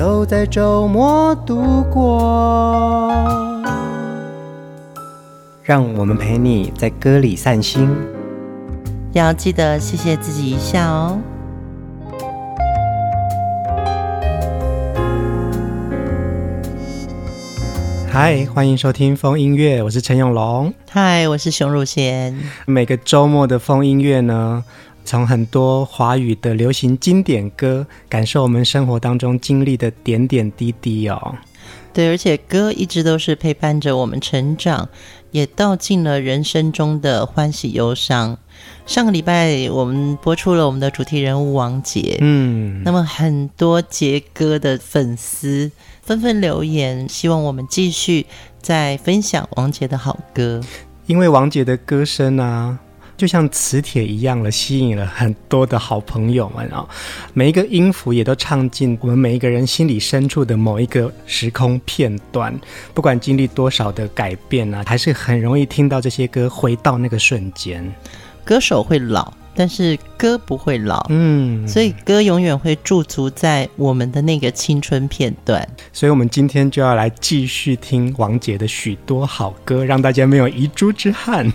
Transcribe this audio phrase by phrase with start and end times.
[0.00, 3.12] 都在周末度过，
[5.62, 7.86] 让我们陪你在歌里散心，
[9.12, 11.18] 要记得谢谢自己一下哦。
[18.10, 20.72] 嗨，欢迎收听风音乐，我是陈永龙。
[20.88, 22.34] 嗨，我是熊汝贤。
[22.64, 24.64] 每个周末的风音乐呢，
[25.04, 31.36] 从很多华语的流行经典歌，感受我们生活当中经历的点点滴滴哦。
[31.92, 34.88] 对，而且歌一直都是陪伴着我们成长，
[35.32, 38.38] 也道尽了人生中的欢喜忧伤。
[38.86, 45.70] 上个礼拜我们播出了我们的主题人物王杰，嗯，那么很多杰哥的粉丝
[46.02, 48.26] 纷纷留言，希望我们继续
[48.62, 50.60] 再分享王杰的好歌，
[51.06, 52.78] 因为王杰的歌声啊。
[53.20, 56.88] 就像磁铁一样了，吸引了很多的好朋友们啊！
[57.34, 62.58] 每一个音符也都唱进我们每一个人心里深处的某一个时空片段。
[62.94, 67.86] 不管经历多少的改变啊，还是很容易听到这些歌，回到那个瞬间。
[68.42, 69.30] 歌手会老。
[69.52, 75.68] 但是歌不会老，嗯，所以歌永远会驻足在我们的那个青春片段。
[75.92, 81.52] 所以，我们今天就要来继续听王杰的许多好歌，让大家没有遗珠之憾。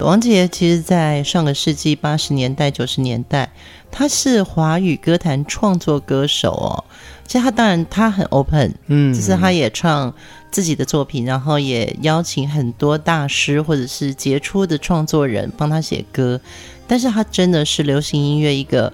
[0.00, 3.50] 王杰其实，在上个世纪八十年代、九十年代，
[3.90, 6.84] 他是华语歌坛创作歌手哦。
[7.26, 10.14] 其实他当然他很 open，嗯，就是他也唱
[10.50, 16.40] 自己的作品，然后也邀请很多大师或者是杰出的创作人帮他写歌。
[16.86, 18.90] 但是他真的是流行音乐一个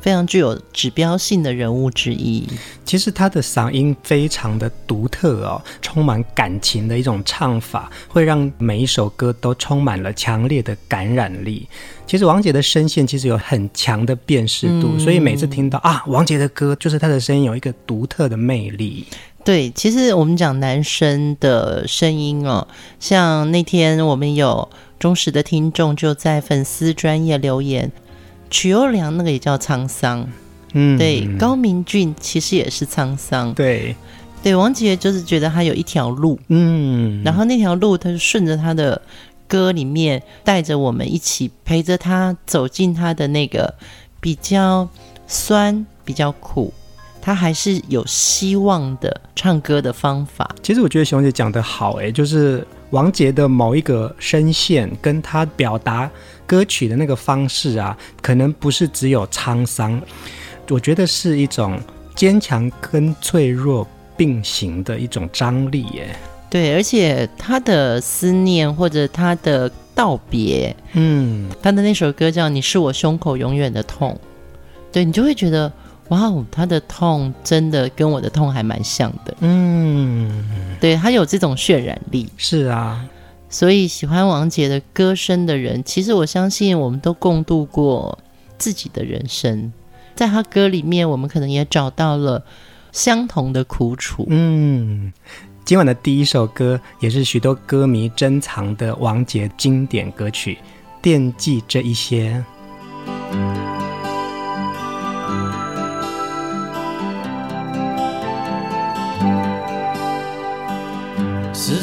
[0.00, 2.46] 非常具有指标性的人物之一。
[2.84, 11.68] 其实他的嗓音非常的独特哦，充满感情的一种唱法，会让每一首歌都充满了强烈的感染力。
[12.06, 19.06] 其实王杰的声线其实有很强的辨识度，嗯、所以每次听到啊，王杰的歌，就是他的声音有一个独特的魅力。
[19.44, 22.66] 对，其实我们讲男生的声音哦，
[22.98, 24.68] 像那天我们有。
[24.98, 27.90] 忠实的听众就在粉丝专业留言，
[28.50, 30.28] 曲优良那个也叫沧桑，
[30.74, 33.94] 嗯，对，高明俊其实也是沧桑，对，
[34.42, 39.00] 对，王杰就是觉得他有一条路，嗯，然后那条路他就顺着他的
[39.46, 43.72] 歌里面带着我们一起陪着他走进他的那个
[44.20, 44.88] 比较
[45.26, 46.72] 酸、比较苦，
[47.22, 50.54] 他还是有希望的唱歌的方法。
[50.62, 52.66] 其实我觉得熊姐讲得好，哎，就是。
[52.90, 56.10] 王杰的某一个声线，跟他表达
[56.46, 60.00] 歌曲的那个方式啊，可能不是只有沧桑，
[60.68, 61.80] 我觉得是一种
[62.14, 63.86] 坚强跟脆弱
[64.16, 66.14] 并行的一种张力耶。
[66.50, 74.12] 对，而且他的思念或者他的道别，嗯，他的那首歌叫《你是我胸口永远的痛》，
[74.92, 75.72] 对，你就会觉得。
[76.10, 79.34] 哇哦，他的痛真的跟我的痛还蛮像的。
[79.40, 80.44] 嗯，
[80.80, 82.28] 对，他有这种渲染力。
[82.36, 83.04] 是啊，
[83.48, 88.18] 所以喜欢王杰的歌声的人，其实我相信我们都共度过
[88.58, 89.72] 自己的人生，
[90.14, 92.44] 在他歌里面，我们可能也找到了
[92.92, 94.26] 相同的苦楚。
[94.28, 95.12] 嗯，
[95.64, 100.54] 今晚的第一首歌也是许多歌迷珍藏的王杰经典歌曲，
[101.00, 102.44] 《惦记这一些》。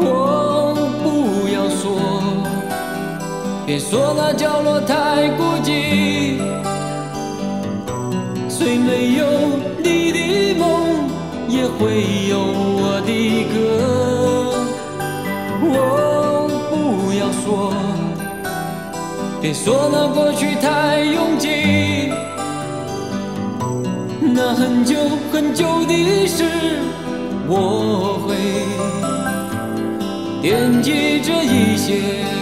[0.00, 1.98] 我不要说
[3.66, 6.38] 别说那角落太孤寂，
[8.48, 9.26] 虽没有
[9.82, 10.64] 你的梦，
[11.48, 13.56] 也会有我的歌。
[15.60, 17.72] 我，不要说，
[19.40, 22.10] 别说那过去太拥挤，
[24.20, 24.96] 那很久
[25.30, 26.44] 很久的事，
[27.46, 28.28] 我会
[30.40, 32.37] 惦记着一些。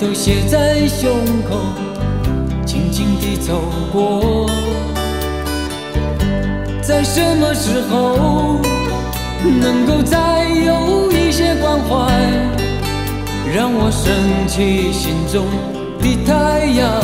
[0.00, 1.10] 都写在胸
[1.48, 1.58] 口，
[2.64, 3.60] 静静地走
[3.92, 4.46] 过。
[6.80, 8.60] 在什么时候
[9.60, 12.12] 能够再有一些关怀，
[13.52, 15.44] 让我升起心中
[16.00, 17.02] 的太阳，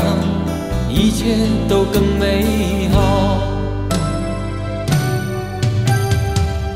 [0.88, 1.36] 一切
[1.68, 3.40] 都更美好。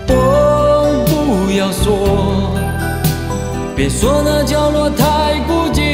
[0.09, 1.05] 我
[1.47, 2.53] 不要说，
[3.77, 5.88] 别说那角落太孤寂。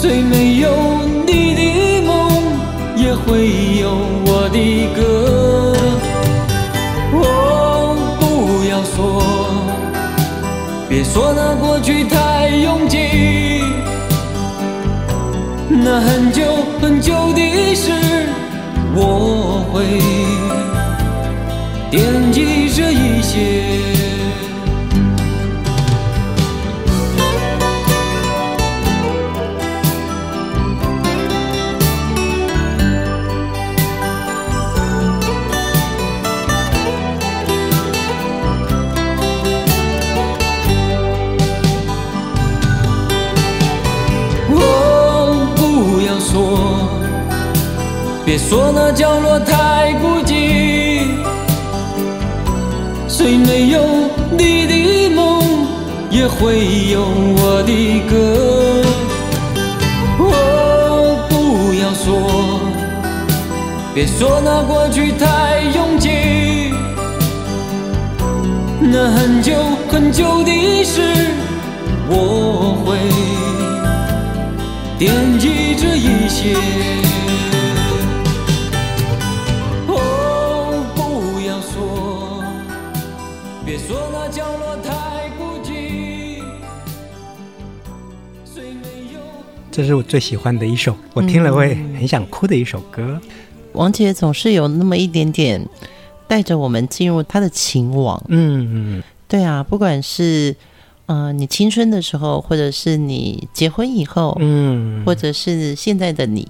[0.00, 0.70] 虽没有
[1.26, 2.30] 你的梦，
[2.96, 3.48] 也会
[3.80, 3.90] 有
[4.26, 5.74] 我的歌。
[7.14, 8.22] 哦，不
[8.70, 8.96] 要说，
[10.88, 12.96] 别说那过去太拥挤。
[15.68, 16.44] 那很久
[16.80, 17.90] 很久的事，
[18.94, 19.82] 我会。
[21.90, 24.07] 惦记着一些。
[48.38, 51.02] 说那角落太孤寂。
[53.08, 53.82] 虽没有
[54.30, 55.42] 你的梦，
[56.08, 57.02] 也会有
[57.36, 58.82] 我的歌。
[60.20, 62.60] 哦，不要说，
[63.92, 66.08] 别说那过去太拥挤。
[68.80, 69.52] 那很久
[69.90, 71.02] 很久的事，
[72.08, 72.96] 我会
[74.96, 76.56] 惦记着一些。
[89.78, 93.16] 这是我最喜欢的一首，我听了会很想哭的一首歌。
[93.74, 95.64] 王杰总是有那么一点点
[96.26, 98.20] 带着我们进入他的情网。
[98.26, 100.56] 嗯嗯，对啊，不管是
[101.06, 106.48] 呃你青春的时候，或者是你结婚以后，嗯，或者是现在的你，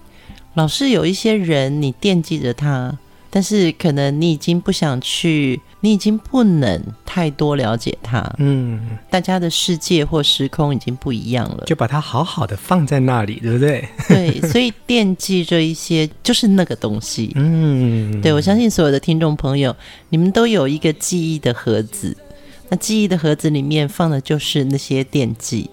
[0.54, 2.96] 老是有一些人你惦记着他。
[3.30, 8.24] 但是可能你已经不想去，你已经不能太多了解它。
[8.38, 13.88] 嗯，大家的世界或时空已经不一样了，就把它好好的放在那里，对不对？
[14.08, 17.32] 对，所以惦记着一些就是那个东西。
[17.36, 19.76] 嗯，对，我相信所有的听众朋友，
[20.08, 22.16] 你们都有一个记忆的盒子，
[22.70, 25.68] 那记忆的盒子里面放的就是那些惦记。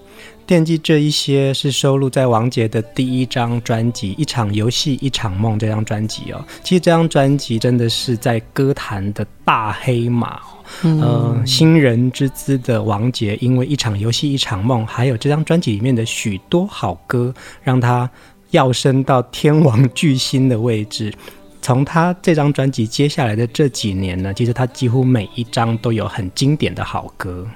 [0.47, 6.45] 惦记这一些是收录在王杰的第一张专辑《一场游戏一场梦》这张专辑哦。
[6.63, 10.41] 其实这张专辑真的是在歌坛的大黑马哦。
[10.83, 17.33] 嗯、呃，新人之姿的王杰，因为《一场游戏一场梦》，还有这张专辑里面的许多好歌，
[17.63, 18.09] 让他
[18.51, 21.13] 跃升到天王巨星的位置。
[21.61, 27.47] 从他这张专辑接下来的这几年呢，其实他几乎每一张都有很经典的好歌。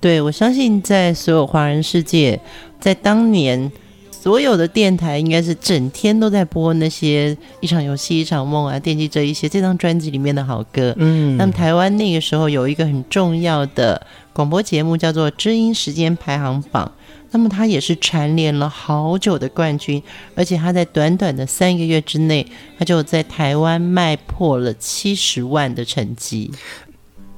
[0.00, 2.40] 对，我相信在所有华人世界，
[2.80, 3.70] 在当年
[4.10, 10.94] 所有的电台应该是整天都在播那些一场游戏一场梦啊，惦记着一些这张专辑里面的好歌。
[10.96, 16.90] 嗯，那么台湾那个时候有一个很重要的广播节目叫做《知音时间排行榜》，
[17.30, 20.02] 那么它也是蝉联了好久的冠军，
[20.34, 22.46] 而且它在短短的三个月之内，
[22.78, 26.50] 它就在台湾卖破了七十万的成绩。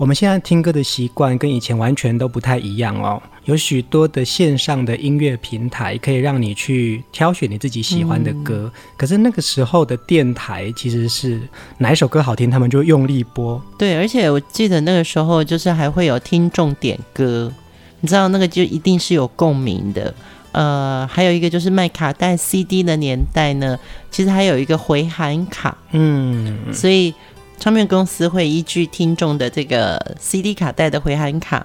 [0.02, 11.40] 我们现在听歌的习惯跟以前完全都不太一样哦，有许多的线上的音乐平台可以让你去挑选你自己喜欢的歌，嗯、可是那个时候的电台其实是
[11.78, 13.62] 哪一首歌好听，他们就用力播。
[13.78, 17.52] 对，而且我记得那个时候就是还会有听众点歌，
[18.00, 20.12] 你知道那个就一定是有共鸣的。
[20.50, 23.78] 呃，还有一个就是卖卡带 CD 的年代呢，
[24.11, 27.14] 其实还有一个回函卡，嗯，所以
[27.62, 31.64] 唱片公司会依据听众的这个 CD 卡带的回函卡，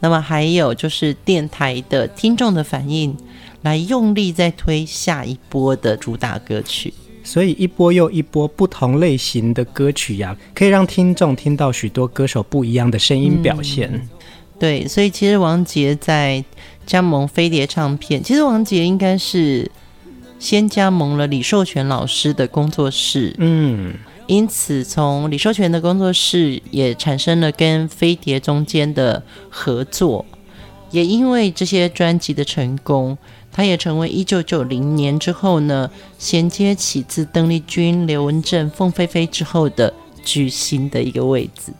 [0.00, 3.16] 那么还有就是电台的听众的反应，
[3.62, 13.88] 来用力再推下一波的主打歌曲，所以一波又一波不同类型的歌曲呀，可以让听众听到许多歌手不一样的声音表现。
[13.94, 14.08] 嗯。
[14.58, 16.44] 对，所以其实王杰在
[16.84, 19.70] 加盟飞碟唱片，其实王杰应该是
[20.40, 23.94] 先加盟了李寿全老师的工作室，嗯，
[24.26, 30.26] 因此从李寿全的工作室也产生了跟飞碟中间的合作，
[30.90, 33.16] 也因为这些专辑的成功，
[33.52, 41.72] 他也成为一九九零年之后呢，衔接起自邓丽君、刘文正、凤飞飞之后的巨星的一个位置。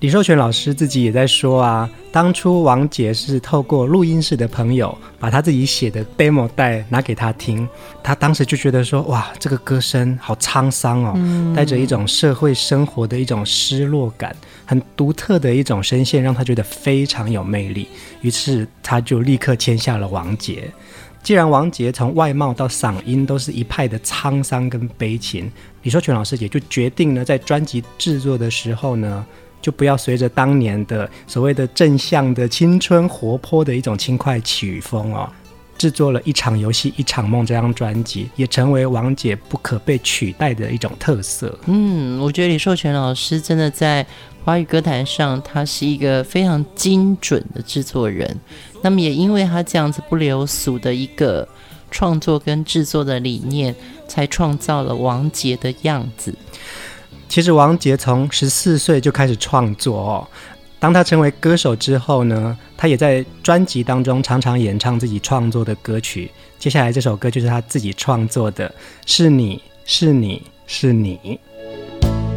[0.00, 7.68] 李寿全老师自己也在说啊，当初王杰是透过录音室的朋友把他自己写的 demo 带拿给他听，
[8.00, 17.88] 他当时就觉得说，哇，这个歌声好沧桑哦，带着一种社会生活的一种失落感，很独特的一种声线，让他觉得非常有魅力。
[18.20, 20.70] 于是他就立刻签下了王杰。
[21.24, 25.50] 既然王杰从外貌到嗓音都是一派的沧桑跟悲情，
[25.82, 29.26] 李寿全老师也就决定呢，在专辑制作的时候呢。
[29.60, 35.28] 就不要随着当年的所谓的正向的青春活泼的一种轻快曲风哦，
[35.76, 41.56] 制作了一场游戏一场梦这张专辑，也成为王杰不可被取代的一种特色。
[41.66, 44.04] 嗯，我觉得李寿全老师真的在
[44.44, 48.36] 华语歌坛上，他是一个非常精准的制作人。
[48.82, 51.46] 那么也因为他这样子不流俗的一个
[51.90, 53.74] 创作跟制作的理念，
[54.06, 56.34] 才创造了王杰的样子。
[57.28, 60.26] 其实王杰从十四岁就开始创作哦。
[60.80, 66.30] 当他成为歌手之后呢，他也在专辑当中常常演唱自己创作的歌曲。
[66.58, 68.72] 接下来这首歌就是他自己创作的，
[69.04, 71.38] 是你是你是你。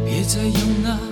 [0.04, 1.11] 别再用那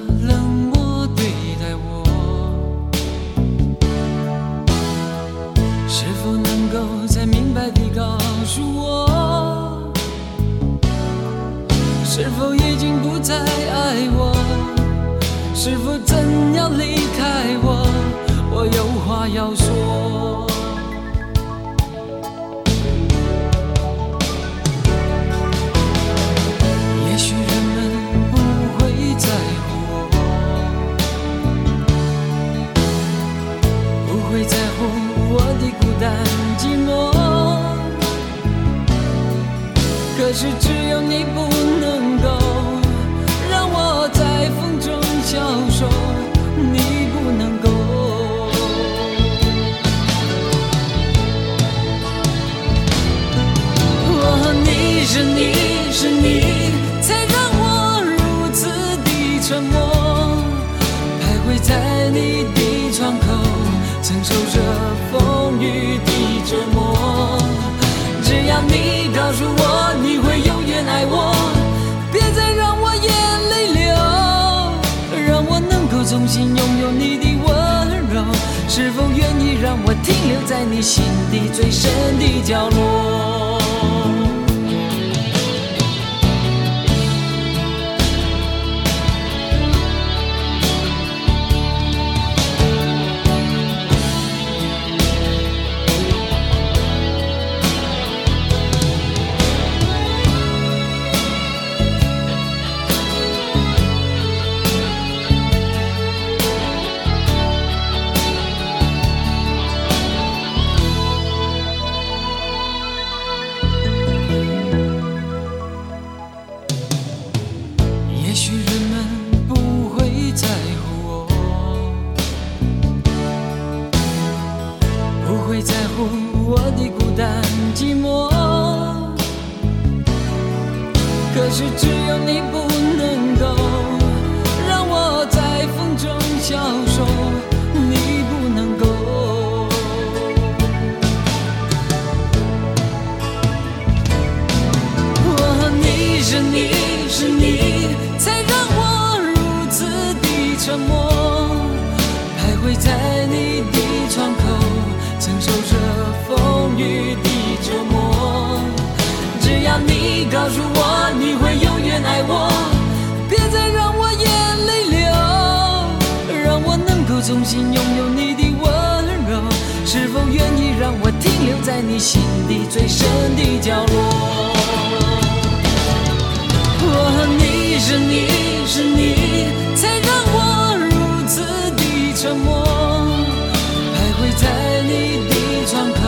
[184.40, 184.46] 在
[184.88, 185.34] 你的
[185.66, 186.00] 窗口，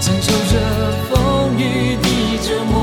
[0.00, 0.52] 承受着
[1.08, 1.14] 风
[1.58, 2.08] 雨的
[2.44, 2.74] 折磨。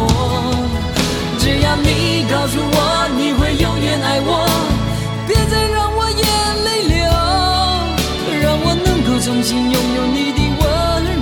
[1.38, 4.30] 只要你告诉我你会永远爱我，
[5.28, 6.26] 别再让我眼
[6.66, 6.98] 泪流，
[8.42, 10.64] 让我能够重新拥有你的温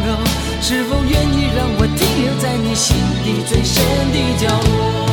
[0.06, 0.08] 柔。
[0.62, 5.09] 是否愿意让我停留在你心底最深的角落？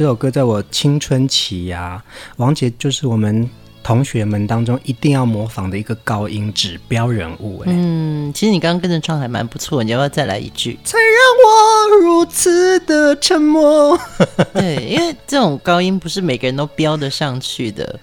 [0.00, 2.04] 这首歌在我青春期呀、啊，
[2.38, 3.46] 王杰就是我们
[3.82, 7.58] 同学们当中一定要模仿的一个高音指标人物。
[7.58, 10.78] 哎，嗯，其实你刚刚跟着唱还蛮不错，你要不要再来一句？
[10.84, 11.04] 才让
[11.44, 14.00] 我如此的沉默。
[14.54, 18.00] 对，因为这种高音不是每个人都飙得上去的。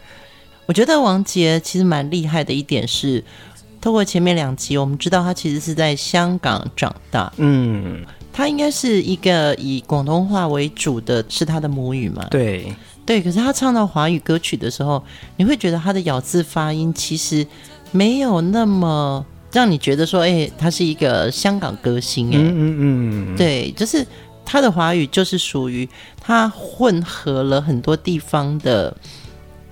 [0.67, 3.23] 我觉得王杰其实蛮厉害的一点是，
[3.81, 7.33] 透过前面两集，我们知道他其实是在香港长大。
[7.37, 8.05] 嗯。
[8.37, 12.23] 他应该是一个以广东话为主的，是他的母语嘛？
[12.29, 12.71] 对
[13.03, 13.19] 对。
[13.19, 15.03] 可是他唱到华语歌曲的时候，
[15.37, 17.43] 你会觉得他的咬字发音其实
[17.91, 22.37] 没有那么让你觉得说，哎、欸，他是一个香港歌星、欸。
[22.37, 23.35] 哎，嗯嗯嗯。
[23.35, 24.05] 对，就是
[24.45, 25.89] 他的华语就是属于
[26.21, 28.95] 他混合了很多地方的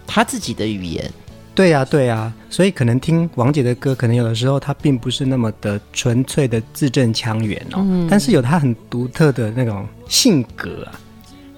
[0.08, 1.14] 他自己的语言。
[1.56, 11.00] 对呀、啊，对呀、啊，所以可能听王姐的歌，可能有的时候她并不是那么的纯粹的字正腔圆哦，嗯、但是有她很独特的那种性格啊。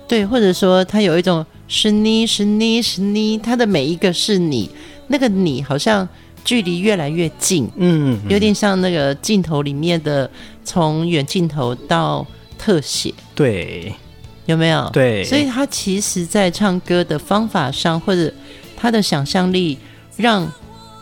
[0.08, 4.70] 对，或者说她有一种是你是你是你，她的每一个是你，
[5.08, 6.08] 那个你好像
[6.46, 10.30] 距离越来越近，嗯，有点像那个镜头里面的
[10.64, 12.24] 从远镜头到
[12.56, 13.92] 特写，对，
[14.46, 14.88] 有没有？
[14.94, 18.32] 对，所以她其实在唱歌的方法上，或者
[18.78, 19.80] 他的想象力。
[20.18, 20.52] 让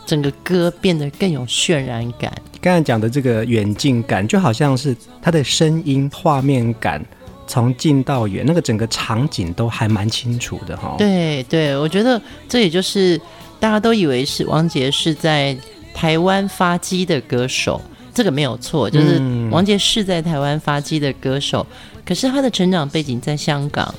[0.05, 2.31] 整个歌变得更有渲染感。
[2.61, 7.03] 刚才讲的这个远近感，就好像是他的声音画面感，
[7.47, 10.95] 从近到远，那个整个场景都还蛮清楚的哈。
[10.97, 13.19] 对对，我觉得这也就是
[13.59, 15.55] 大家都以为是王杰是在
[15.93, 17.81] 台湾发迹的歌手，
[18.13, 23.93] 这个没有错，就是王杰是在台湾发迹的歌手，嗯、可是他的成长背景在香港。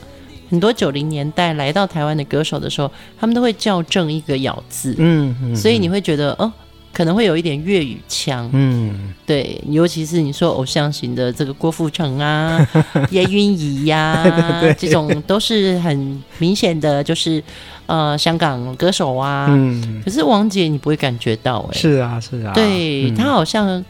[0.48, 6.52] 很多九零年代来到台湾的歌手的时候，他们都会校正一个咬字，嗯，嗯，所以你会觉得哦，
[6.92, 12.66] 可能会有一点粤语腔，嗯，对，尤其是你说偶像型的这个郭富城啊、
[13.10, 14.24] 叶蕴仪呀，
[14.78, 17.42] 这种都是很明显的，就是
[17.86, 23.84] 呃香港歌手啊，嗯，可是王杰你不会感觉到，哎，是啊，是啊，对，他好像。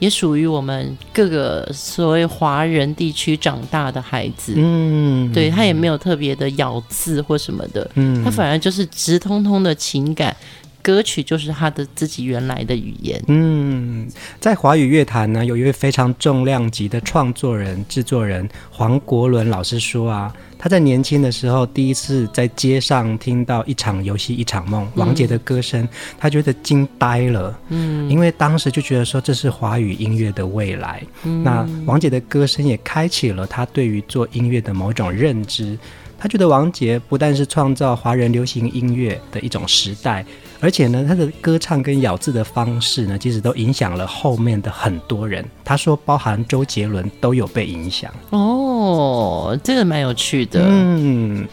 [0.00, 10.34] 也属于我们各个所谓华人地区长大的孩子，嗯，对，他也没有特别的咬字或什么的，嗯，他反而就是直通通的情感，
[10.82, 20.34] 歌曲就是他的自己原来的语言，嗯，在华语乐坛呢，有一位非常重量级的创作人、制作人黄国伦老师说啊。
[20.62, 25.88] 他在年轻的时候，第一次在街上听到一场游戏一场梦，王杰的歌声，
[26.18, 27.58] 他觉得惊呆了。
[27.70, 31.02] 嗯，因为当时就觉得说这是华语音乐的未来。
[31.22, 35.78] 嗯，那王杰的歌声也开启了他对于做音乐的某种认知。
[36.18, 40.26] 他觉得王杰不但是创造华人流行音乐的一种时代。
[40.62, 45.42] 而且呢，他的歌唱跟咬字的方式呢，其实都影响了后面的很多人。
[45.64, 48.12] 他说，包含周杰伦都有被影响。
[48.28, 50.60] 哦，这个蛮有趣的。
[50.62, 51.48] 嗯，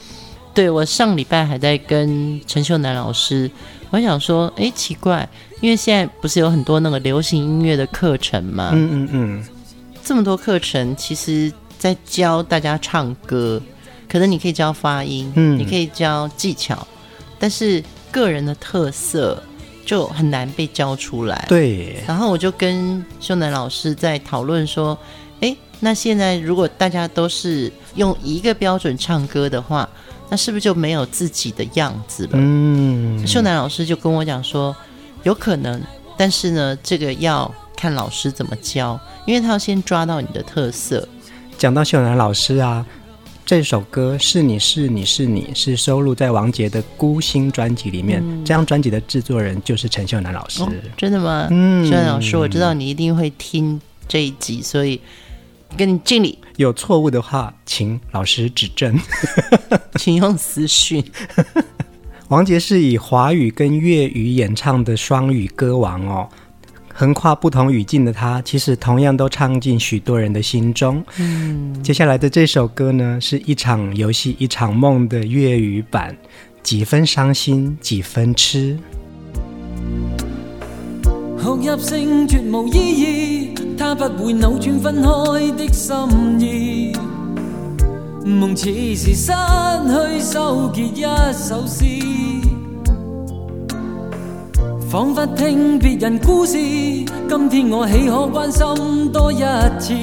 [0.54, 3.50] 对，我上礼拜还在跟陈秀楠老师，
[3.92, 5.28] 我想说，哎，奇怪，
[5.62, 8.72] 因为现在不是有很多那个流行音乐的课程吗？
[8.74, 9.46] 嗯嗯嗯，
[10.04, 13.62] 这么多课程，其实在教大家唱歌，
[14.10, 16.86] 可能你可以教发音，嗯，你可以教技巧，
[17.40, 17.82] 但是。
[18.12, 19.42] 个人的特色
[19.86, 21.46] 就很难被教出来。
[21.48, 24.98] 对，然后我就跟秀南老师在讨论说
[25.42, 29.88] ：“诶，那现在如果大家都是用一个标准唱歌的话，
[30.30, 34.76] 那是不是就没有自己的样子了？”嗯，秀南老师就跟我讲说
[35.24, 35.82] ：“有可能，
[36.18, 41.08] 但是呢，这个要看老师怎么教，因为他要先抓到你的特色。”
[41.58, 42.86] 讲到秀男老师啊。
[43.48, 50.62] 这首歌是你是你是你是收录在王杰的《孤星》专辑里面，嗯、这张专辑的制作人就是陈秀楠老师。
[50.64, 51.48] 哦、真的吗？
[51.50, 55.00] 嗯，秀楠老师，我知道你一定会听这一集，所以
[55.78, 56.38] 跟你敬礼。
[56.58, 59.00] 有错误的话，请老师指正，
[59.96, 61.02] 请用私讯。
[62.28, 66.28] 王杰是以华语跟粤语演唱的双语歌王哦。
[67.00, 71.04] 横跨不同语境的他，其实同样都唱进许多人的心中。
[71.20, 76.18] 嗯，接下来的这首歌呢，是一场游戏一场梦的粤语版，
[76.64, 78.80] 几分伤心几分痴。
[81.40, 85.94] 哭泣声绝无意义，它不会扭转分开的心
[86.40, 86.94] 意。
[88.26, 91.86] 梦似是失去收结一首诗。
[94.90, 99.44] 仿佛听别人故事，今天我岂可关心多一
[99.78, 99.94] 次？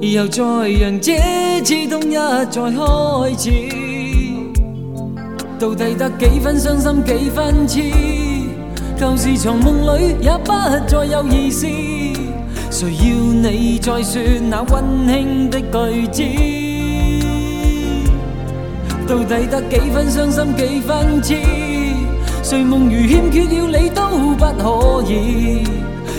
[0.00, 1.16] 又再让这
[1.62, 3.50] 刺痛一再开始，
[5.56, 7.80] 到底得几分伤心几分痴？
[8.98, 10.50] 旧时藏梦里也不
[10.88, 11.64] 再有意思，
[12.72, 16.24] 谁要你再说那温馨的句子？
[19.06, 21.36] 到底得几分伤心几分痴？
[22.48, 24.06] 睡梦如欠缺了你都
[24.36, 25.66] 不可以，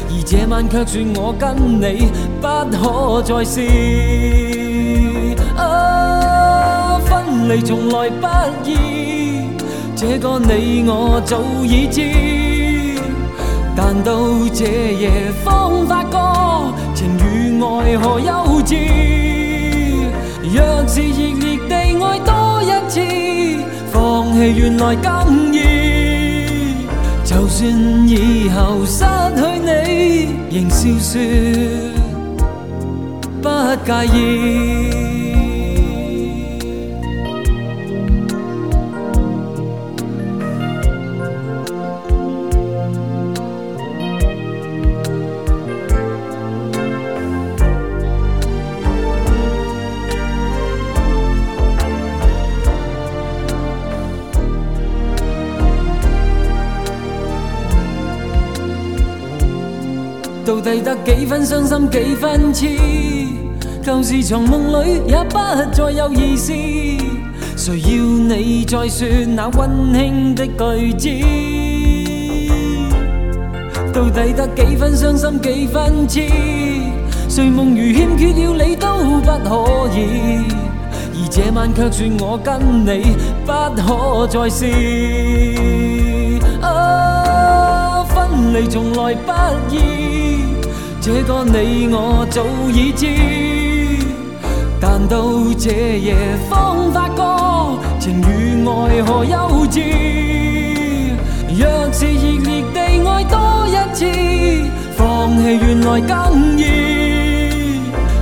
[0.10, 2.12] 而这晚却说我跟你
[2.42, 3.62] 不可再试。
[5.56, 8.28] 啊，分离从来不
[8.70, 9.48] 易，
[9.96, 12.02] 这个你我早已知。
[13.74, 14.20] 但到
[14.54, 18.76] 这夜方发觉情与爱何幼稚。
[20.44, 23.00] 若是热烈地爱多一次，
[23.94, 25.97] 放弃原来更易。
[27.38, 27.70] 就算
[28.10, 29.70] 以后失去你，
[30.50, 31.22] 仍笑说
[33.44, 33.48] 不
[33.86, 35.07] 介意。
[60.68, 62.68] 到底得几分伤心几分痴？
[63.82, 65.40] 旧事藏梦里也不
[65.72, 66.52] 再有意思。
[67.56, 71.10] 谁要你再说那温馨的句子？
[73.94, 76.28] 到底得几分伤心几分痴？
[77.30, 78.88] 睡梦如欠缺了你都
[79.22, 80.44] 不可以，
[81.14, 84.66] 而这晚却说我跟你不可再试。
[86.62, 89.32] 啊，分离从来不
[89.74, 90.17] 易。
[91.08, 93.08] 这个你我早已知，
[94.78, 95.24] 但到
[95.58, 96.14] 这夜
[96.50, 99.80] 方发觉情与爱何幼稚。
[101.58, 103.36] 若是热烈地爱多
[103.70, 104.04] 一次，
[104.98, 106.62] 放弃原来更易。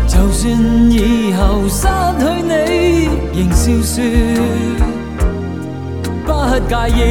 [0.08, 0.44] 就算
[0.92, 1.88] 以后失
[2.20, 3.96] 去你，仍笑说
[6.24, 6.30] 不
[6.70, 7.02] 介意。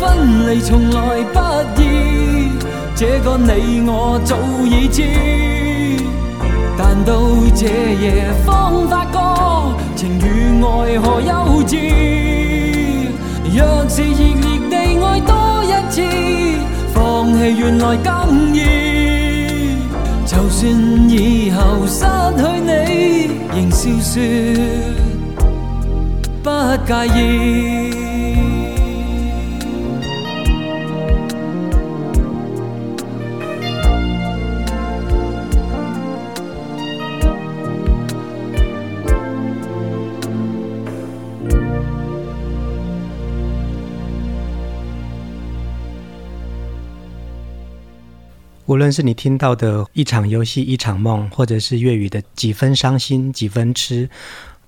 [0.00, 0.02] 分
[0.50, 0.96] 离从来
[1.32, 1.38] 不
[1.80, 1.85] 易。
[2.98, 5.02] 这个你我早已知，
[6.78, 7.20] 但到
[7.54, 11.76] 这夜方发觉情与爱何幼稚。
[13.54, 16.00] 若是热烈地爱多一次，
[16.94, 18.58] 放弃原来更易。
[20.24, 20.64] 就算
[21.10, 22.00] 以后失
[22.38, 24.14] 去你，仍笑说
[26.42, 26.48] 不
[26.86, 27.95] 介意。
[48.66, 54.08] 无论是你听到的一场游戏一场梦，或者是粤语的几分伤心几分痴，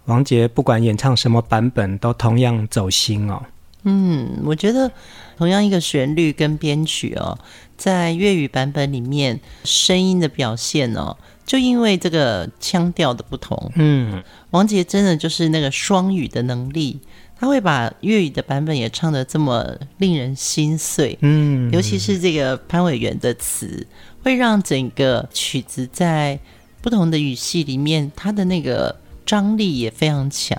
[0.05, 3.43] 王杰不管演唱什么版本，都同样走心哦。
[3.83, 4.91] 嗯，我觉得
[5.37, 7.39] 同样一个旋律跟编曲哦，
[7.77, 17.01] 在粤语版本里面声音的表现哦，就因为这个腔调的不同，嗯，王杰真的就是那个双语的能力。
[17.41, 23.87] 他会把粤语的版本也唱得这么令人心碎，嗯，尤其是这个潘伟源的词，
[24.23, 26.39] 会让整个曲子在
[26.83, 30.59] 不同的语系里面，它的那个张力也非常强。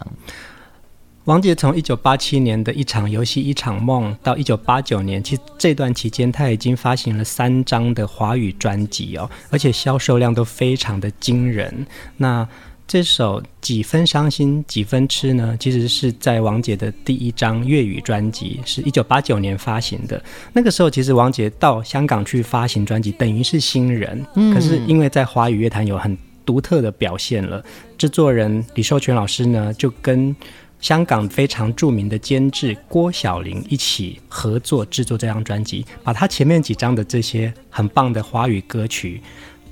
[1.26, 11.86] 王杰从一九八七年的一场游戏一场梦到一九八九年，其实这段期间他已经发行了三张的华语专辑哦，而且销售量都非常的惊人。
[12.18, 12.48] 那
[12.89, 20.19] 这首《几分伤心几分痴》呢，其实是在王杰的第一张粤语专辑，是一九八九年发行的。
[20.54, 24.25] 那个时候，其实王杰到香港去发行专辑，等于是新人。
[24.34, 27.63] 嗯，可是因为在华语乐坛有很独特的表现了，
[27.95, 30.36] 制作人李寿全老师呢，就跟
[30.80, 39.21] 香港非常著名的监制郭小玲一起合作制作这张专辑，把他前面几张的这些很棒的华语歌曲，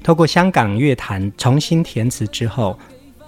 [0.03, 2.77] 透过香港乐坛重新填词之后。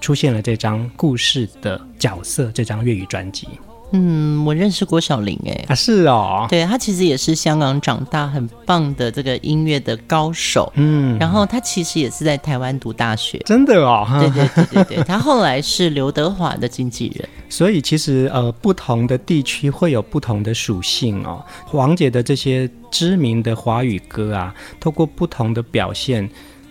[0.02, 3.48] 出现了这张故事的角色，这张粤语专辑。
[3.92, 10.72] 嗯，我认识郭晓玲哎，啊是哦，对，他其实也是香港长大很棒的这个音乐的高手。
[10.76, 14.08] 嗯，然后他其实也是在台湾读大学，真的哦。
[14.20, 17.28] 对对对对对，他后来是刘德华的经纪人。
[17.50, 21.44] 所以其实呃，不同的地区会有不同的属性哦。
[21.66, 26.30] 黄姐的这些知名的华语歌啊，透过不同的表现。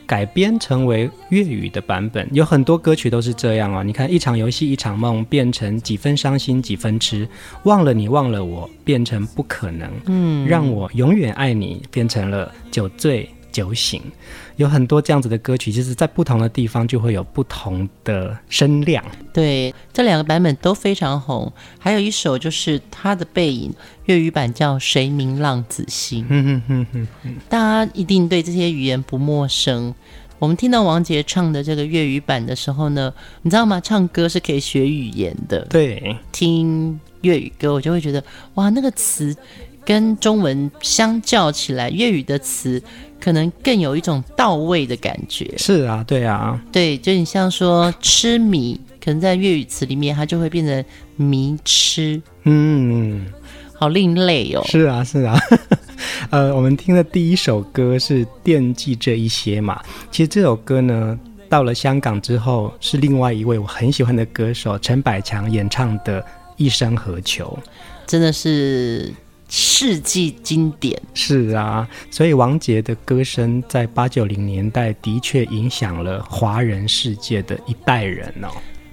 [0.09, 3.85] 改编成为粤语的版本，有很多歌曲都是这样啊、哦。
[3.85, 7.29] 你看，一场游戏一场梦变成几分伤心几分痴，
[7.65, 13.29] 忘了你忘了我变成不可能，嗯，让我永远爱你变成了酒醉。
[13.51, 14.03] 酒醒，
[14.57, 19.05] 有很多这样子的歌曲，就是，在不同的地方就会有不同的声量。
[19.33, 21.53] 对，这两个版本都非常红。
[21.79, 23.73] 还有一首就是他的背影，
[24.07, 26.25] 粤语版叫《谁明浪子心》。
[26.29, 29.95] 嗯嗯嗯嗯，大家一定对这些语言不陌生。
[30.39, 33.81] 我们听到王杰唱的这个粤语版的时候呢，你知道吗？
[33.81, 35.65] 唱歌是可以学语言的。
[35.65, 38.23] 对，听粤语歌，我就会觉得
[38.55, 39.37] 哇，那个词。
[39.89, 42.83] 跟中文相较起来，粤语的词
[43.19, 45.51] 可能更有一种到位的感觉。
[45.57, 50.85] 是啊，对啊，对，就你像说痴迷，可能在粤语词里面，它就会变成
[51.17, 52.21] 迷痴。
[52.43, 53.33] 嗯，
[53.73, 54.63] 好另类哦。
[54.67, 55.41] 是啊，是啊。
[56.29, 59.81] 呃，我们听的第一首歌是《惦记这一些》嘛。
[60.11, 66.21] 其实这首歌呢，到了香港之后，是另外一位我很喜欢的歌手陈百强演唱的
[66.59, 67.59] 《一生何求》，
[68.07, 69.11] 真的是。
[69.49, 71.01] 世纪经典。
[71.15, 78.49] 是啊，所以王杰的歌声在八九零年代的确影响了华人世界的一代人哦。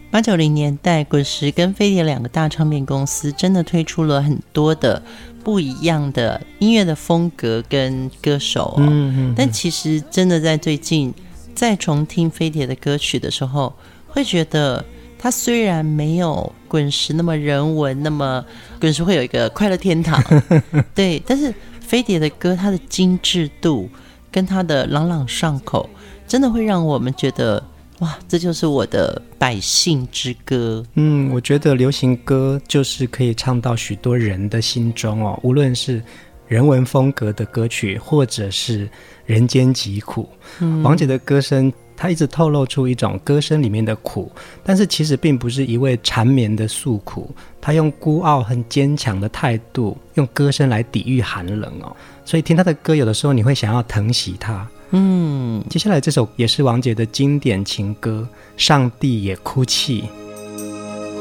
[0.10, 5.04] 八九零年代，滚石跟飞碟两个大唱片公司真的推出了很多的
[5.44, 8.78] 不一样的音乐的风格跟歌手哦。
[8.78, 9.34] 嗯嗯。
[9.36, 11.13] 但其实真的在最近
[11.54, 13.74] 再重听飞碟的歌曲的时候，
[14.08, 14.86] 会觉得。
[15.17, 18.45] 它虽然没有滚石那么人文，那么
[18.80, 20.21] 滚石会有一个快乐天堂，
[20.93, 23.89] 对，但是飞碟的歌，它的精致度
[24.32, 25.89] 跟它的朗朗上口，
[26.28, 27.63] 真的会让我们觉得
[27.99, 30.86] 哇，这就是我的百姓之歌。
[30.93, 36.04] 嗯，我觉得流行歌就是可以唱到许多人的心中哦，无论是
[36.47, 38.88] 人文风格的歌曲，或者是
[39.25, 41.73] 人间疾苦，嗯，王姐的歌声。
[41.97, 44.31] 他一直透露出一种歌声里面的苦，
[44.63, 47.29] 但是其实并不是一味缠绵的诉苦。
[47.62, 51.95] 他用孤傲、很坚强的态度，用歌声来抵御寒冷哦。
[52.23, 54.67] 所以听他的歌，有的时候你会想要疼惜他。
[54.91, 60.01] 嗯，接下来这首也是王杰的经典情歌《上帝也哭泣》。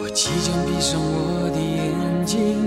[0.02, 2.63] 我即将闭上我的眼睛，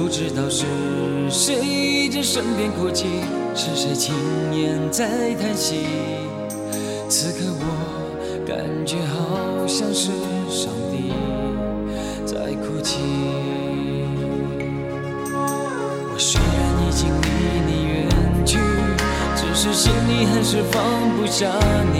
[0.00, 0.64] 不知道是
[1.28, 3.06] 谁在身边哭泣。
[3.52, 4.14] 是谁轻
[4.52, 5.88] 言在叹息？
[7.08, 7.64] 此刻我
[8.46, 10.12] 感觉好像是
[10.48, 11.12] 上帝
[12.24, 13.00] 在哭泣。
[15.34, 16.56] 我虽然
[16.86, 17.26] 已经离
[17.66, 18.08] 你远
[18.46, 18.56] 去，
[19.34, 20.80] 只是心里还是放
[21.18, 21.50] 不下
[21.92, 21.98] 你，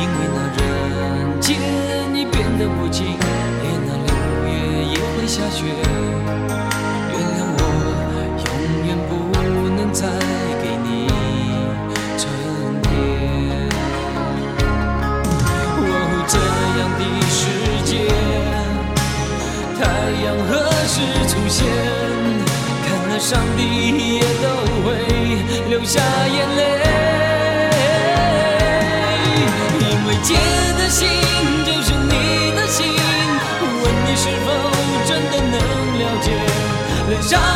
[0.00, 1.48] 因为那人间
[2.16, 4.10] 已变得无情，连那六
[4.48, 4.50] 月
[4.88, 5.66] 也会下雪。
[9.92, 10.06] 再
[10.62, 11.08] 给你
[12.16, 12.22] 春
[12.82, 12.88] 天。
[15.78, 15.92] 哦，
[16.28, 16.34] 这
[16.78, 17.38] 样的世
[17.84, 17.90] 界，
[19.76, 19.80] 太
[20.24, 20.50] 阳何
[20.86, 20.94] 时
[21.28, 21.58] 出现？
[22.86, 23.58] 看了上帝
[24.14, 24.46] 也都
[24.84, 24.86] 会
[25.68, 26.58] 流下眼泪。
[29.80, 30.28] 因为姐
[30.78, 30.98] 的心
[31.66, 32.12] 就是你
[32.54, 32.78] 的心，
[33.82, 34.48] 问你是否
[35.04, 35.54] 真的能
[35.98, 36.26] 了解？
[37.10, 37.49] 能相。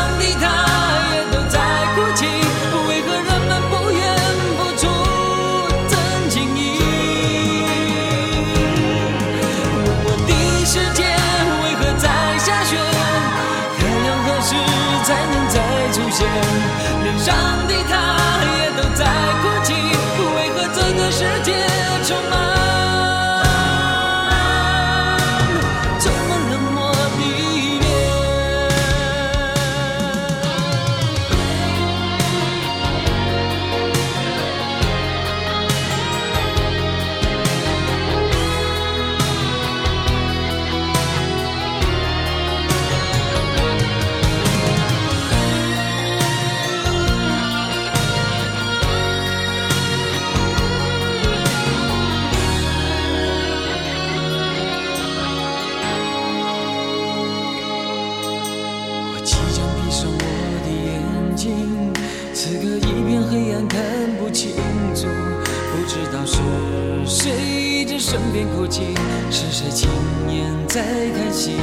[68.64, 68.94] 身边哭泣，
[69.30, 69.88] 是谁轻
[70.28, 71.56] 言在叹息。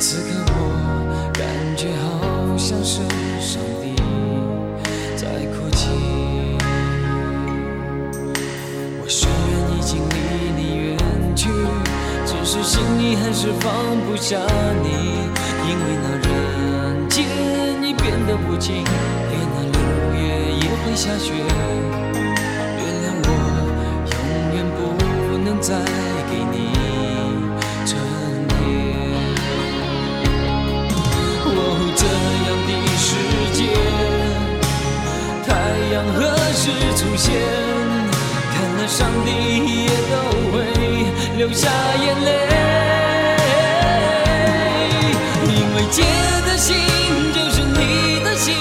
[0.00, 3.00] 此刻我感觉好像是
[3.40, 3.94] 上帝
[5.16, 5.88] 在哭泣。
[9.00, 10.14] 我虽然已经离
[10.56, 10.96] 你远
[11.36, 11.48] 去，
[12.26, 13.72] 只是心里还是放
[14.06, 14.36] 不下
[14.82, 14.88] 你，
[15.68, 17.24] 因为那人间
[17.82, 18.84] 已变得无情。
[20.84, 21.32] 会下雪，
[25.68, 25.74] 再
[26.30, 26.72] 给你
[27.84, 27.92] 春
[28.48, 28.56] 天。
[31.44, 31.52] 哦，
[31.94, 33.06] 这样的世
[33.52, 33.60] 界，
[35.44, 35.48] 太
[35.92, 36.16] 阳何
[36.54, 36.64] 时
[36.96, 37.26] 出现？
[38.50, 39.28] 看了上帝
[39.84, 40.14] 也都
[40.52, 40.56] 会
[41.36, 41.68] 流下
[42.00, 42.26] 眼泪，
[45.44, 46.00] 因为结
[46.48, 46.72] 的心
[47.34, 48.56] 就是你的心，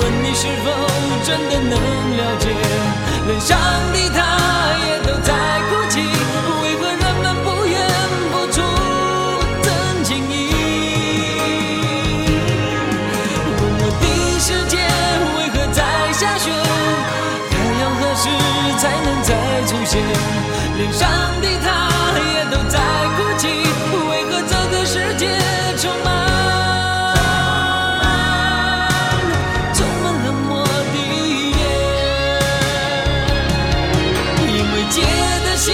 [0.00, 0.66] 问你是否。
[1.24, 1.72] 真的能
[2.16, 2.48] 了解，
[3.26, 3.58] 连上
[3.92, 4.16] 帝他
[4.86, 5.30] 也都在
[19.88, 19.98] 界，
[20.76, 21.08] 脸上
[21.40, 21.66] 的他
[22.18, 22.78] 也都在
[23.16, 23.48] 哭泣，
[24.10, 25.26] 为何这个世界
[25.78, 26.06] 充满
[29.72, 30.96] 充满冷漠的
[31.56, 31.60] 眼？
[34.46, 34.96] 因为姐
[35.46, 35.66] 的心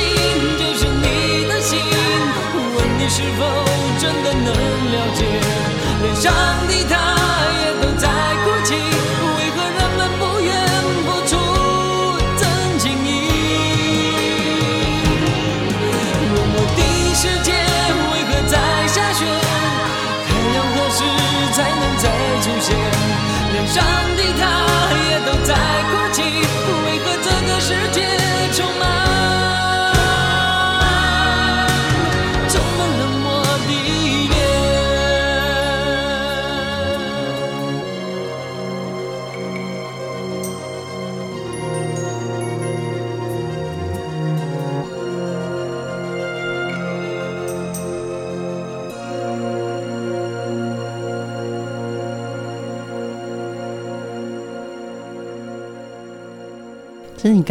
[0.59, 1.05] 就是你
[1.48, 1.72] 的心，
[2.77, 3.40] 问你是否
[3.98, 4.48] 真的能
[4.92, 5.20] 了解，
[6.03, 6.33] 脸上
[6.68, 7.13] 的他。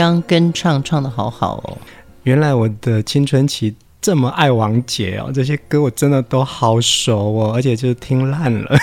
[0.03, 1.77] 刚刚跟唱唱的好好哦，
[2.23, 8.77] 原来我的青春期这么爱王杰哦，这些歌我真的都好熟哦，而且就是听烂了。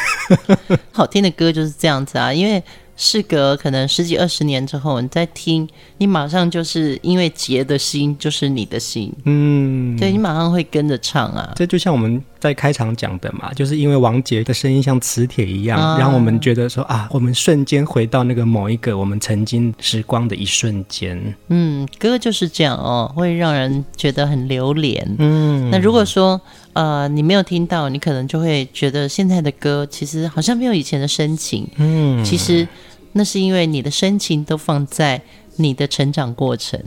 [0.92, 2.62] 好听的歌就是这样子啊，因为。
[2.96, 11.50] 事隔可能十几二十年之后，你再听，你马上就是因为杰的心就是你的心，嗯，对，你马上会跟着唱啊。
[11.56, 21.35] 这就像我们在开场讲的嘛，就是因为王杰的声音像磁铁一样，让、啊、我们觉得说啊，我们瞬间回到那个某一个我们曾经时光的一瞬间。
[21.48, 25.07] 嗯，歌就是这样哦，会让人觉得很留恋。
[25.18, 26.40] 嗯，那如果说
[26.72, 31.68] 呃你没有听到，你可能就会觉得现在的歌其实好像没有以前的深情。
[31.76, 32.66] 嗯，其实。
[33.12, 35.20] 那是因为你的深情都放在
[35.56, 36.80] 你的成长过程。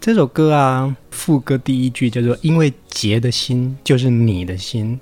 [0.00, 4.98] 这首歌啊，副歌第一句叫做“因为杰的心就是你的心”。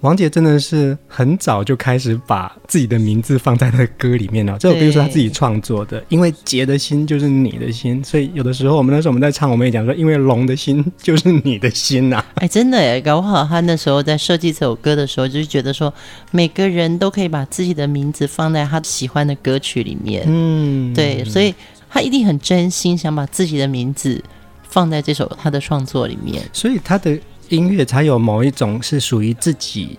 [0.00, 4.58] 王杰真的是很早就开始把自己的名字放在他的歌里面了。
[4.58, 12.26] 这首歌是他自己创作的，因为杰的心就是你的心，所以有的时候我们那时候我们在唱，我们也讲说，因为龙的心就是你的心呐、啊。
[12.36, 15.90] 哎，真的哎，搞不好他那时候在设计这首歌的时候，就是觉得说，
[16.32, 20.24] 每个人都可以把自己的名字放在他喜欢的歌曲里面。
[20.26, 21.54] 嗯，对，所以
[21.94, 24.22] 他一定很真心想把自己的名字
[24.68, 26.42] 放在这首他的创作里面。
[26.52, 27.16] 所以他的。
[27.50, 29.98] 音乐才有某一种是属于自己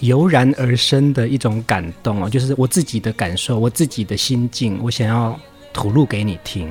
[0.00, 5.34] 油然而生的一种感动哦，就是我自己的感受，我自己的心境，我想要
[5.72, 6.70] 吐露给你听。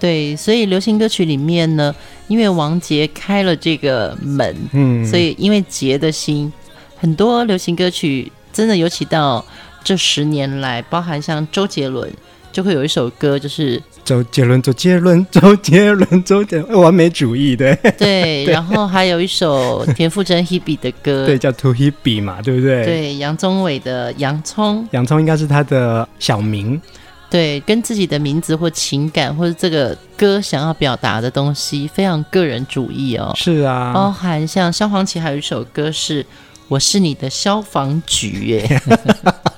[0.00, 1.94] 对，所以流行歌曲里面呢，
[2.26, 6.52] 因为王杰开了这个门，嗯，所以因为杰的心，
[6.96, 9.42] 很多流行歌曲真的，尤其到
[9.84, 12.12] 这十年来，包含像周杰伦，
[12.56, 13.82] 就会有一首歌就是。
[14.02, 18.44] 周杰伦，周杰伦，周杰伦，周杰伦，完美主义，对对。
[18.44, 22.84] 然后还有一首田馥甄 Hebe 的歌， 对，叫 To Hebe 嘛，对不对？
[22.84, 26.80] 对，杨宗纬的洋葱，洋葱应该是他的小名。
[27.28, 33.32] 对，跟自己的名字或情感或者这个歌想要表达的东西，非常个人主义哦。
[33.36, 36.22] 是啊，包含像萧煌奇还有一首歌是
[36.68, 38.80] 《我是你的消防局》耶。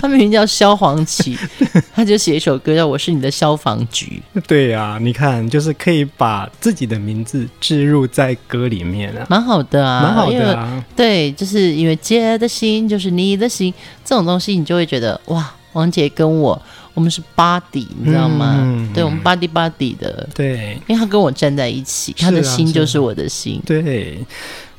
[0.00, 1.36] 他明明叫萧煌奇，
[1.94, 4.22] 他就写一首歌叫《我是你的消防局》。
[4.46, 10.84] 对呀、啊，你看，就是可以把自己的名字置入在歌里面啊，蛮好的啊，蛮好的啊。
[10.96, 13.72] 对，就是因为姐的心就是你的心，
[14.04, 16.60] 这种东西你就会觉得哇，王姐跟我
[16.94, 18.56] 我们是 body，你知道吗？
[18.58, 20.28] 嗯、对，我们 body body 的。
[20.34, 23.60] 对，因为他跟我站在一起，他的心就是我的心。
[23.66, 24.18] 对，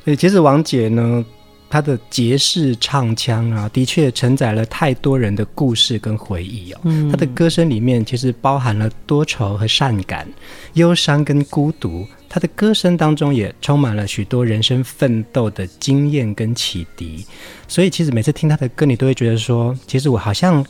[0.04, 1.24] 对，其实王姐呢，
[1.72, 6.80] 他的爵士唱腔啊，的确承载了太多人的故事跟回忆哦。
[6.84, 10.28] 嗯，他的歌声里面其实包含了多愁和善感、
[10.74, 12.06] 忧伤跟孤独。
[12.28, 17.24] 他的歌声当中也充满了许多人生奋斗的经验跟启迪。
[17.66, 20.62] 所以，其实每次听他的歌，你都会觉得说，其实我好像。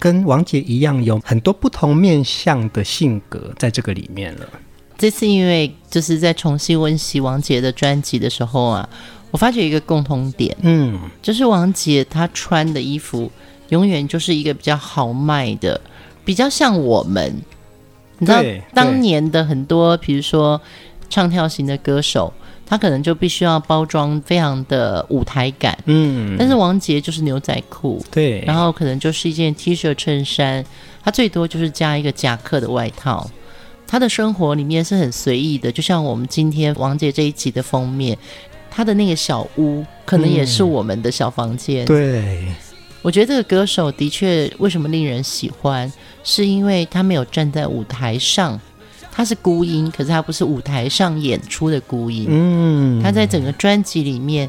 [0.00, 4.48] 跟王杰一样，有很多不同面向的性格在这个里面了。
[4.96, 8.88] 这次因为就是在重新温习王杰的专辑的时候啊，
[9.30, 13.30] 我发觉一个共同点，嗯，就是王杰他穿的衣服
[13.68, 15.80] 永远就是一个比较豪迈的，
[16.24, 17.34] 比较像我们。
[18.18, 18.42] 你知道
[18.74, 20.60] 当年的很多，比如说
[21.08, 22.32] 唱跳型的歌手。
[22.70, 30.62] 他可能就必须要包装非常的舞台感，嗯，但是王杰就是牛仔裤，对，然后可能就是一件 T 恤衬衫，
[31.02, 33.26] 他最多就是加一个夹克的外套。
[33.86, 38.18] 他的生活里面是很随意的，就像我们今天王杰这一集的封面，
[38.78, 41.84] 他的那个小屋可能也是我们的小房间。
[41.84, 42.46] 嗯、对，
[43.02, 48.56] 我觉得这个歌手的确为什么令人喜欢，是因为他没有站在舞台上。
[49.10, 52.26] 他是孤音，可是他不是舞台上演出的孤音。
[52.28, 54.48] 嗯，他在整个专辑里面，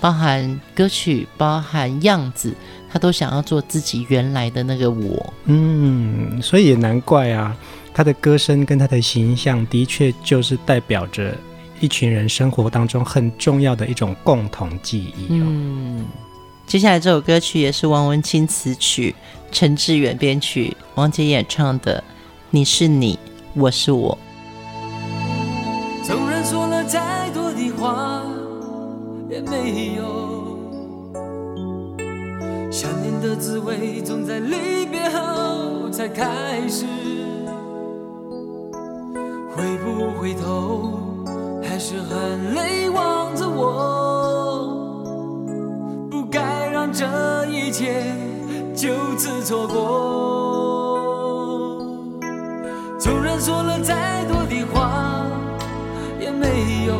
[0.00, 2.52] 包含歌曲，包含样子，
[2.90, 5.32] 他都想要做自己原来的那个我。
[5.44, 7.56] 嗯，所以也难怪啊，
[7.92, 11.32] 他的歌声跟他的形象的确就是代表着
[11.84, 15.26] 一群人生活当中很重要的一种共同记忆。
[15.28, 16.06] 嗯，
[16.66, 19.14] 接下来这首歌曲也是王文清词曲，
[19.52, 21.98] 陈志远编曲，王杰演唱的
[22.48, 23.16] 《你是你》。
[23.52, 24.16] 我是我。
[26.02, 28.22] 纵然说了再多的话，
[29.28, 30.58] 也没有
[32.72, 36.86] 想念的滋味，总在离别后才开始。
[39.54, 41.03] 回不回头，
[41.68, 44.68] 还是含泪望着我，
[46.10, 47.04] 不该让这
[47.46, 48.04] 一切
[48.74, 49.82] 就此错过。
[52.98, 55.26] 纵然说了再多的话，
[56.20, 56.94] 也没有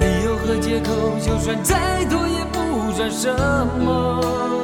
[0.00, 3.32] 理由和借口，就算再多也不算什
[3.84, 4.63] 么。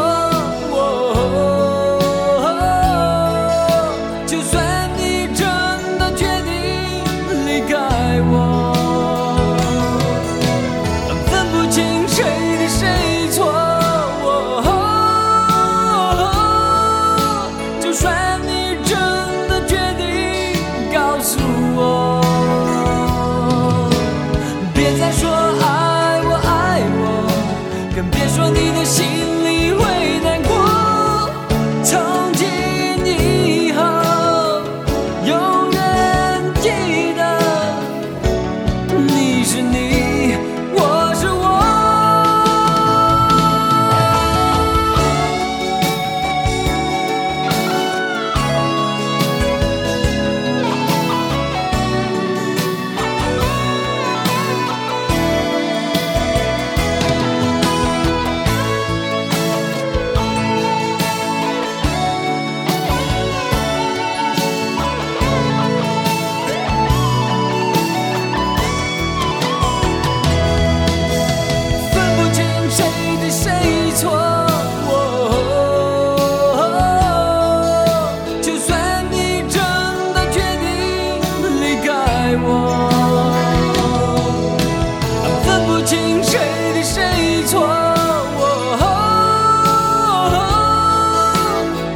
[0.00, 0.29] whoa.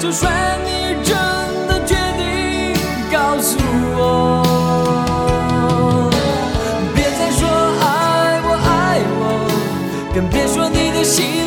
[0.05, 0.31] 就算
[0.67, 1.17] 你真
[1.67, 2.77] 的决定
[3.11, 3.57] 告诉
[3.97, 4.45] 我，
[6.95, 7.49] 别再说
[7.81, 9.23] 爱我爱我，
[10.15, 11.44] 更别说你的心。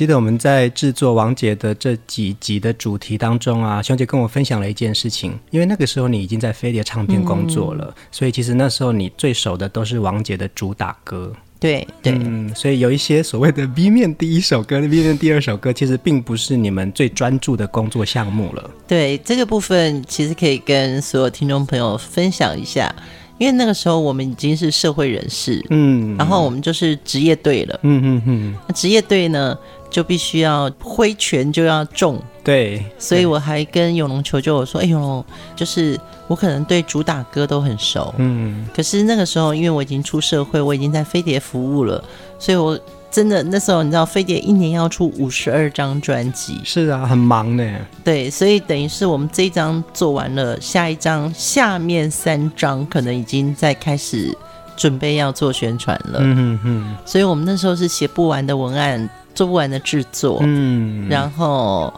[0.00, 11.30] 记得我们在制作王杰的这几集的主题当中啊，熊姐跟我分享了一件事情，因为那个时候你已经在飞碟唱片工作了，嗯、所以其实那时候你最熟的都是王杰的主打歌。
[11.58, 18.70] 对对，嗯，所以有一些所谓的 B 面第一首歌、B 面第二首歌，其实并不是你们最专注的工作项目了。
[18.88, 22.90] 对，这个部分其实可以跟所有听众朋友分享一下。
[23.36, 28.54] 因为那个时候我们已经是社会人士，嗯，然后我们就是职业队了，嗯嗯嗯。
[28.68, 29.56] 那职业队呢，
[29.90, 32.82] 就必须要挥拳就要中，对。
[32.98, 35.24] 所以我还跟永龙求救，我说：“哎，永龙，
[35.56, 38.66] 就是我可能对主打歌都很熟，嗯。
[38.74, 42.02] 可是那个时候，因为我已经出社会，我已经在飞碟服务了，
[42.38, 42.78] 所以我。”
[43.10, 47.68] 真的，那时候你知道飞碟一年要出五十二张专辑，是啊，很忙呢。
[48.04, 54.32] 对，所以等于是我们这一张做完了，下一张下面三张可能已经在开始
[54.76, 56.20] 准备要做宣传了。
[56.20, 56.96] 嗯嗯嗯。
[57.04, 60.38] 所以我们那时候是写不完的文案，做不完的制作。
[60.42, 61.08] 嗯。
[61.08, 61.92] 然后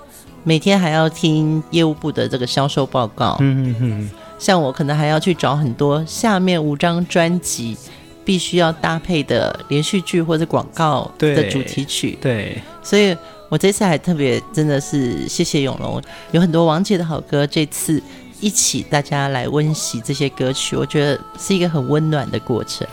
[0.45, 3.37] 每天还要听业务部的这个销售报告。
[3.41, 4.11] 嗯哼哼。
[4.39, 7.77] 像我可能还要去找很多下面五张专辑。
[8.25, 13.17] 必须要搭配的连续剧或者广告的主题曲，对，对，所以
[13.49, 18.01] 我这次还特别真的是谢谢永龙，有很多王姐的好歌，这次
[18.39, 22.87] 一起大家来温习这些歌曲，我觉得是一个很温暖的过程。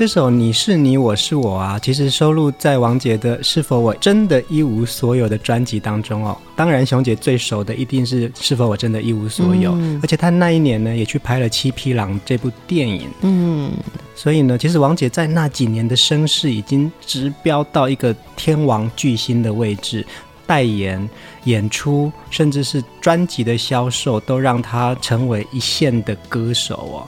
[0.00, 6.34] 这首你是你，我是我啊，其实收录在王杰的《是否我真的一无所有》的专辑当中哦。
[6.56, 13.10] 当然，熊姐最熟的一定是《是否我真的一无所有》，嗯，而且她那一年呢也去拍了《七匹狼》这部电影。
[13.20, 13.70] 嗯，
[14.14, 20.02] 所以呢，其实王杰在那几年的声势已经直飙到一个天王巨星的位置，
[20.46, 21.06] 代言、
[21.44, 27.06] 演出，甚至是专辑的销售，都让他成为一线的歌手哦。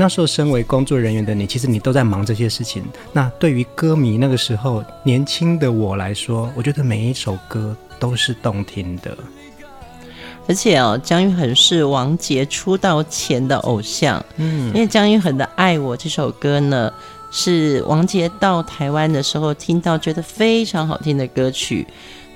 [0.00, 2.84] 那时候，身为工作人员的你，其实你都在忙这些事情。
[3.12, 9.18] 那对于歌迷那个时候年轻的我来说，我觉得每一首歌都是动听的。
[10.46, 14.24] 而且哦，姜育恒是王杰出道前的偶像。
[14.36, 16.90] 嗯，因为姜育恒的《爱我》这首歌呢，
[17.32, 21.84] 是王杰到台湾的时候听到觉得非常好听的歌曲。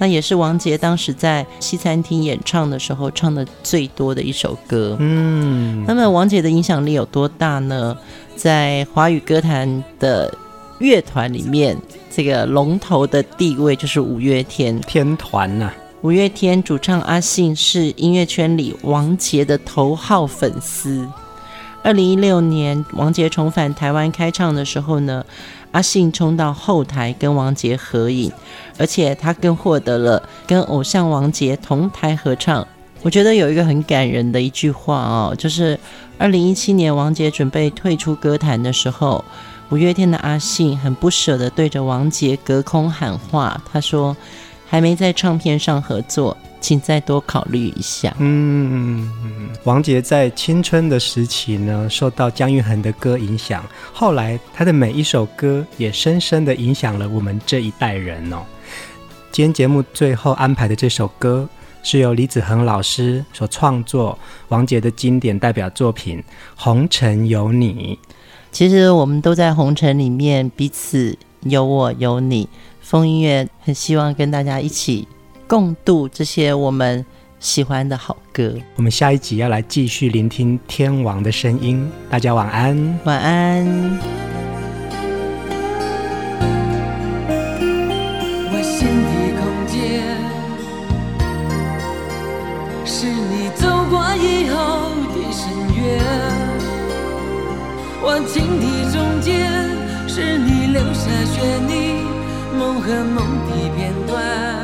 [0.03, 4.97] 那也是王杰当时在西餐厅演唱的时候唱的最多的一首歌。
[4.99, 7.97] 嗯，那么王杰的影响力有多大呢？
[8.35, 10.37] 在华语歌坛的
[10.81, 11.79] 乐团里面，
[12.11, 15.75] 这个龙头的地位就是五月天天团呐、啊。
[16.01, 21.09] 五月天主唱阿信是音乐圈里王杰的头号粉丝。
[21.85, 25.25] 二零一六年王杰重返台湾开唱的时候呢，
[25.71, 28.33] 阿信冲到后台跟王杰合影，
[28.79, 32.67] 而且他更获得了跟偶像王杰同台合唱。
[33.03, 35.79] 我觉得有一个很感人的一句话哦，就是
[36.19, 39.25] 二零一七年王杰准备退出歌坛的时候，
[39.71, 44.17] 五月天的阿信很不舍地对着王杰隔空喊话，他说
[44.69, 48.15] ：“还没在唱片上合作。”请再多考虑一下。
[48.19, 49.11] 嗯，
[49.65, 58.39] 王杰在青春的时期呢，受到姜育恒的歌影响，后来他的每一首歌也深深的影响了我们这一代人哦。
[59.33, 61.49] 今天节目最后安排的这首歌，
[61.83, 66.19] 是由李子恒老师所创作，王杰的经典代表作品
[66.55, 67.99] 《红尘有你》。
[68.53, 72.49] 其实我们都在红尘里面，彼此有我有你。
[72.81, 75.09] 风音乐很希望跟大家一起。
[75.53, 77.05] 共度这些我们
[77.39, 78.55] 喜欢的好歌。
[78.75, 83.67] 我们下一集要来继续聆听天王的声音，大家晚安，晚安。
[88.49, 90.17] 我心底空间
[92.87, 94.57] 是你走过以后
[95.13, 96.01] 的深渊，
[98.01, 99.53] 我情的中间
[100.09, 102.01] 是你留下雪泥
[102.57, 103.19] 梦和梦
[103.51, 104.62] 的片段。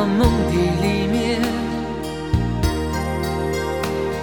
[0.00, 1.42] 我梦的里面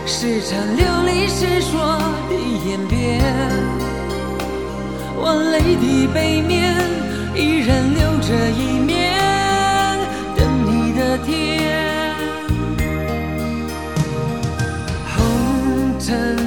[0.06, 2.00] 是场流离失所
[2.30, 2.34] 的
[2.66, 2.94] 演变，
[5.18, 6.78] 我泪的背面
[7.36, 9.20] 依然留着一面
[10.38, 11.28] 等你的天。
[15.14, 16.38] 红尘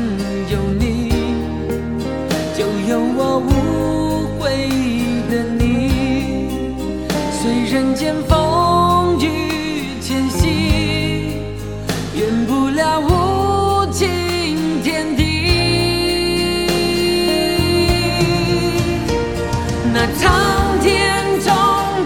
[20.01, 21.53] 那苍天从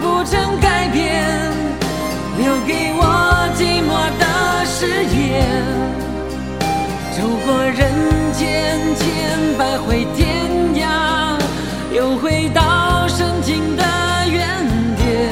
[0.00, 1.28] 不曾改变
[2.38, 3.04] 留给我
[3.54, 5.44] 寂寞的誓言。
[7.14, 7.92] 走过人
[8.32, 11.38] 间千百回天涯
[11.94, 13.84] 又回到曾经的
[14.26, 14.40] 原
[14.96, 15.28] 点。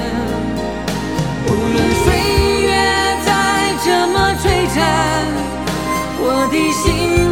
[1.47, 2.13] 无论岁
[2.61, 2.69] 月
[3.25, 4.79] 再怎么摧残
[6.21, 7.30] 我的心